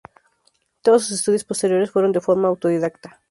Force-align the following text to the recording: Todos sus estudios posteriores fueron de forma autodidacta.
Todos 0.81 1.03
sus 1.03 1.19
estudios 1.19 1.43
posteriores 1.43 1.91
fueron 1.91 2.11
de 2.11 2.21
forma 2.21 2.47
autodidacta. 2.47 3.19